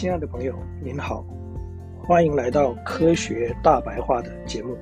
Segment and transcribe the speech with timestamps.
[0.00, 1.22] 亲爱的朋友，您好，
[2.02, 4.74] 欢迎来到科学大白话的节目，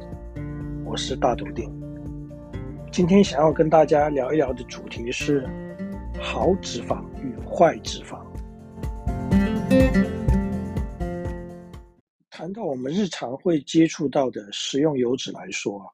[0.86, 1.68] 我是大头丁。
[2.92, 5.44] 今天想要跟大家聊一聊的主题是
[6.20, 8.24] 好脂肪与坏脂肪。
[12.30, 15.86] 谈到我们日常会接触到的食用油脂来说啊，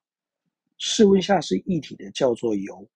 [0.77, 2.87] 室温下是液体的叫做油，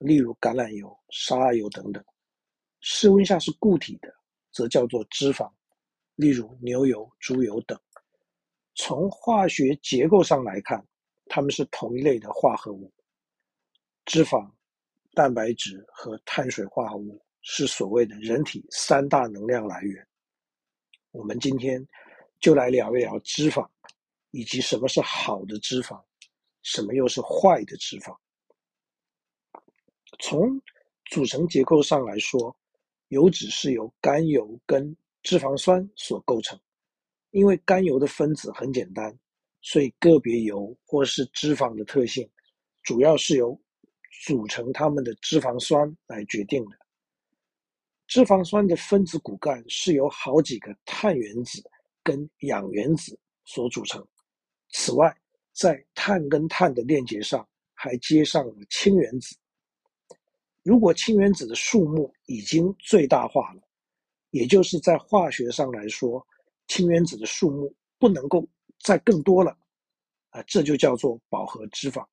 [0.00, 2.02] 例如橄榄油、沙拉油等等；
[2.82, 4.12] 室温下是固体的，
[4.52, 5.50] 则叫做脂肪，
[6.22, 7.76] 例如牛油、猪油等。
[8.76, 10.86] 从化学结构上来看，
[11.26, 12.92] 它们是同一类的化合物。
[14.04, 14.48] 脂肪、
[15.14, 20.06] 蛋白质和碳水化合物是所谓的人体三大能量来源。
[21.10, 21.84] 我们今天
[22.38, 23.68] 就来聊一聊脂肪，
[24.30, 26.00] 以及什么是好的脂肪，
[26.62, 28.16] 什么又是坏的脂肪。
[30.20, 30.48] 从
[31.06, 32.56] 组成结构上来说，
[33.08, 36.58] 油脂是由甘油跟脂肪酸所构成。
[37.30, 39.18] 因为甘油的分子很简单，
[39.62, 42.28] 所以个别油或是脂肪的特性，
[42.82, 43.58] 主要是由
[44.26, 46.76] 组成它们的脂肪酸来决定的。
[48.06, 51.62] 脂肪酸的分子骨干是由好几个碳原子
[52.02, 54.06] 跟氧原子所组成。
[54.68, 55.16] 此外，
[55.54, 59.34] 在碳跟碳的链接上还接上了氢原子。
[60.62, 63.62] 如果氢原子的数目已经最大化了，
[64.32, 66.26] 也就是在化学上来说，
[66.66, 68.46] 氢原子的数目不能够
[68.80, 69.56] 再更多了，
[70.30, 72.04] 啊，这就叫做饱和脂肪。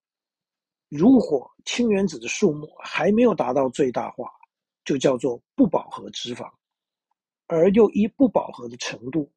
[0.89, 4.29] 如果氢原子的数目还没有达到最大化，
[4.83, 6.51] 就叫做不饱和脂肪。
[7.47, 9.31] 而又依不饱和的程度，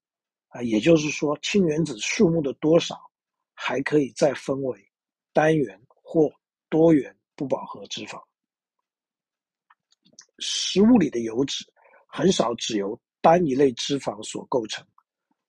[0.49, 3.01] 啊，也就是说氢原子数目的多少，
[3.55, 4.93] 还可以再分为
[5.33, 6.31] 单元或
[6.69, 8.21] 多元不饱和脂肪。
[10.41, 11.65] 食物里的油脂
[12.15, 14.87] 很少只由单一类脂肪所构成，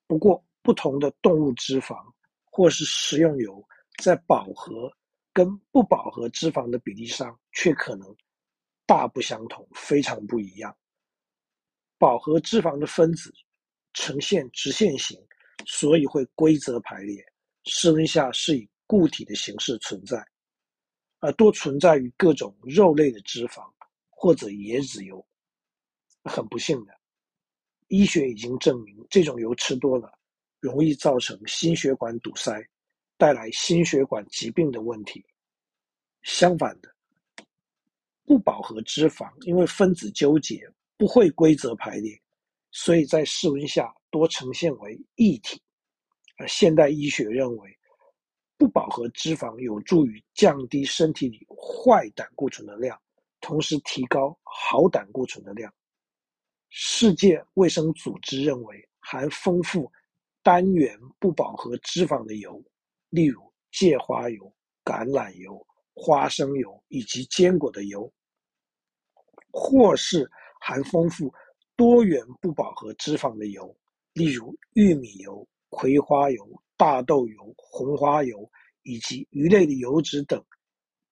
[0.08, 1.98] 不过不同的动物脂肪
[2.46, 3.62] 或是食用油
[4.02, 4.90] 在饱和
[5.34, 8.16] 跟不饱和脂肪的比例上，却可能
[8.86, 10.74] 大不相同，非常不一样。
[11.98, 13.30] 饱和脂肪的分子
[13.92, 15.20] 呈现直线型，
[15.66, 17.22] 所以会规则排列，
[17.66, 20.26] 室温下是以固体的形式存在，
[21.20, 23.70] 而多存在于各种肉类的脂肪
[24.10, 25.26] 或者椰子油。
[26.24, 26.94] 很不幸的，
[27.88, 30.12] 医学已经证明，这种油吃多了，
[30.60, 32.64] 容易造成心血管堵塞。
[33.16, 35.24] 带来心血管疾病的问题。
[36.24, 36.94] 相反的，
[38.26, 40.68] 不饱和脂肪因为分子纠结，
[40.98, 42.20] 不会规则排列，
[42.72, 45.62] 所以在室温下多呈现为液体。
[46.36, 47.78] 而现代医学认为，
[48.58, 53.00] 不饱和脂肪有助于降低身体里坏胆固醇的量，
[53.40, 55.74] 同时提高好胆固醇的量。
[56.76, 59.92] 世界卫生组织认为，含丰富
[60.42, 62.60] 单元不饱和脂肪的油。
[63.12, 64.52] 例如芥花油、
[64.84, 65.64] 橄榄油、
[65.94, 68.12] 花生油以及坚果的油，
[69.52, 70.28] 或是
[70.60, 71.32] 含丰富
[71.76, 73.78] 多元不饱和脂肪的油，
[74.14, 78.50] 例如玉米油、葵花油、大豆油、红花油
[78.82, 80.44] 以及鱼类的油脂等，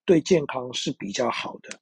[0.04, 1.80] 对健康是比较好的。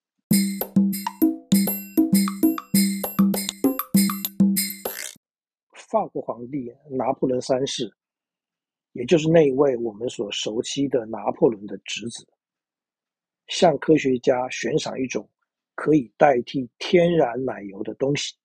[5.91, 7.93] 法国皇帝拿破仑三世。
[8.93, 12.27] 也就是那一位我们所熟悉的拿破仑的侄子，
[13.47, 15.29] 向科学家悬赏一种
[15.77, 18.37] 可以代替天然奶油的东西。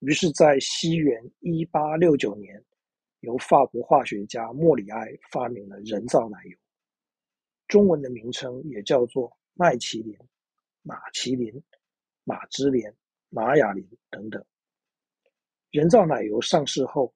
[0.00, 2.64] 于是，在西元一八六九年，
[3.20, 6.58] 由法国化学家莫里埃发明了人造奶油，
[7.68, 10.18] 中文的名称也叫做麦淇淋、
[10.82, 11.62] 马麒麟、
[12.24, 12.92] 马芝莲、
[13.28, 14.44] 玛雅琳等等。
[15.74, 17.12] 人造奶油上市后，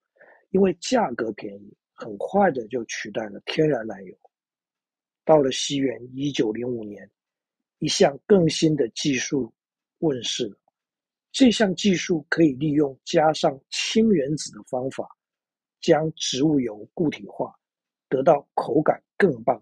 [0.51, 1.73] 因为价格便宜。
[1.93, 4.17] 很快的就取代了天然奶油。
[5.25, 7.09] 到了西元一九零五年，
[7.79, 9.53] 一项更新的技术
[9.99, 10.57] 问世了。
[11.31, 15.09] 这项技术可以利用加上氢原子的方法，
[15.81, 17.53] 将植物油固体化，
[18.09, 19.61] 得到口感更棒、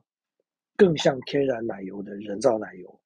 [0.74, 3.00] 更像天然奶油的人造奶油。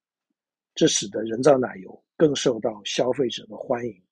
[0.75, 4.03] 这使得人造奶油更受到消费者的欢迎。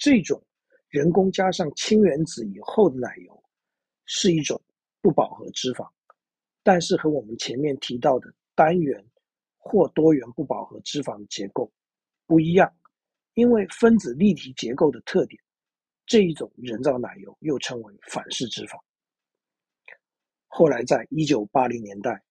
[0.00, 0.42] 这种
[0.88, 3.44] 人工加上氢原子以后的奶油，
[4.06, 4.60] 是一种
[5.02, 5.86] 不饱和脂肪，
[6.62, 9.04] 但是和我们前面提到的单元
[9.58, 11.70] 或多元不饱和脂肪的结构
[12.26, 12.72] 不一样，
[13.34, 15.38] 因为分子立体结构的特点，
[16.06, 18.80] 这一种人造奶油又称为反式脂肪。
[20.46, 22.22] 后来在一九八零年代，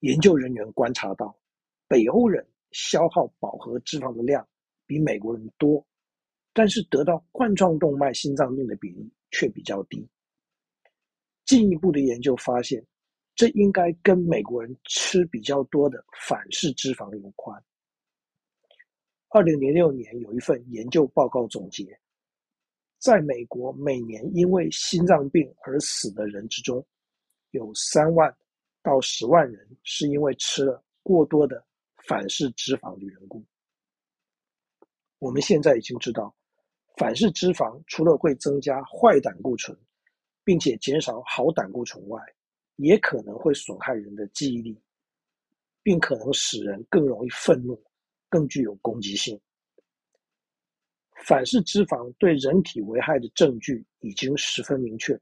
[0.00, 1.38] 研究人员观察到，
[1.86, 4.46] 北欧人消耗饱和脂肪的量
[4.86, 5.86] 比美国人多，
[6.52, 10.06] 但是得到冠状动脉心脏病的比例却比较低。
[11.44, 12.86] 进一步的研究发现，
[13.34, 17.62] 这应该跟美国人吃比较多的反式脂肪有关。
[19.30, 21.98] 二零零六年有一份研究报告总结，
[22.98, 26.86] 在美国每年因为心脏病而死的人之中，
[27.50, 28.34] 有三万
[28.82, 31.64] 到十万人是因为吃了过多的
[32.06, 33.42] 反式脂肪的缘故。
[35.18, 36.34] 我们现在已经知道，
[37.02, 39.76] 反式脂肪除了会增加坏胆固醇，
[40.44, 42.22] 并且减少好胆固醇外，
[42.76, 44.80] 也可能会损害人的记忆力，
[45.82, 47.82] 并可能使人更容易愤怒。
[48.28, 49.38] 更具有攻击性。
[51.26, 55.20] 反式脂肪对人体危害的证据已经十分明确，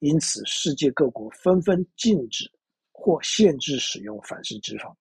[0.00, 2.44] 因此世界各国纷纷禁止
[2.92, 4.94] 或限制使用反式脂肪，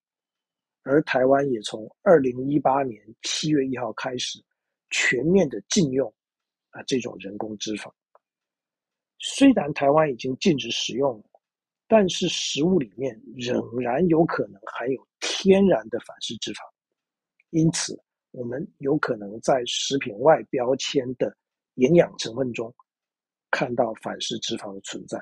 [0.84, 4.42] 而台湾也从二零一八年七月一号开始
[4.90, 6.14] 全面的禁用
[6.70, 7.92] 啊这种人工脂肪。
[9.20, 11.24] 虽然台湾已经禁止使用，
[11.88, 16.60] 但是食物里面仍然有可能含有天然的反式脂肪。
[17.50, 18.00] 因此，
[18.32, 21.36] 我们有可能在食品外标签的
[21.76, 22.74] 营养成分中
[23.50, 25.18] 看到反式脂肪的存在。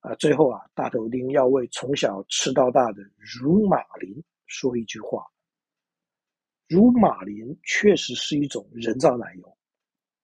[0.00, 3.02] 啊，最后啊，大头丁要为从小吃到大的
[3.40, 5.24] 乳马林说一句话：
[6.74, 9.56] 乳马林确实是一种人造奶油，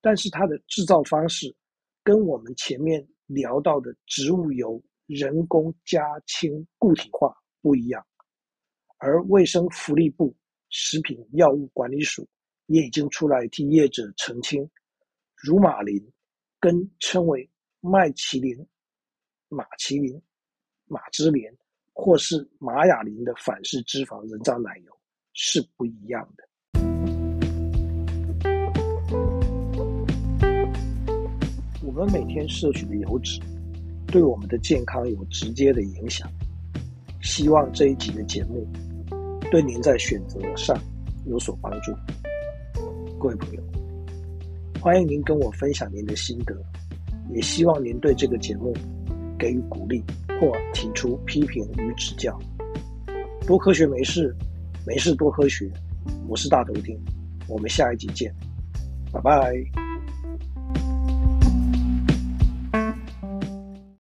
[0.01, 1.55] 但是它的制造方式
[2.03, 7.33] 跟我们前面聊到的植物油人工加氢固体化
[7.63, 8.05] 不一样。
[8.99, 10.37] 而卫生福利部
[10.71, 12.29] 食品药物管理署
[12.67, 14.69] 也已经出来替业者澄清，
[15.37, 16.05] 乳马林
[16.59, 17.49] 跟称为
[17.79, 18.59] 麦淇淋、
[19.49, 20.21] 马淇淋、
[20.87, 21.57] 马芝莲
[21.93, 25.00] 或是马雅琳的反式脂肪人造奶油
[25.33, 26.45] 是不一样的。
[31.83, 33.41] 我们每天摄取的油脂
[34.07, 36.31] 对我们的健康有直接的影响。
[37.23, 38.67] 希望这一集的节目。
[39.51, 40.81] 对您在选择上
[41.27, 41.93] 有所帮助，
[43.19, 43.61] 各位朋友，
[44.81, 46.55] 欢迎您跟我分享您的心得，
[47.35, 48.73] 也希望您对这个节目
[49.37, 50.05] 给予鼓励
[50.41, 52.39] 或提出批评与指教。
[53.45, 54.33] 多科学没事，
[54.91, 55.71] 没事多科学，
[56.27, 56.99] 我是大头丁，
[57.47, 58.35] 我们下一集见，
[59.13, 59.80] 拜拜。